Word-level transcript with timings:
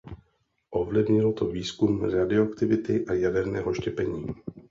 Ovlivnilo 0.69 1.33
to 1.33 1.45
výzkum 1.47 2.03
radioaktivity 2.03 3.05
a 3.05 3.13
jaderného 3.13 3.73
štěpení. 3.73 4.25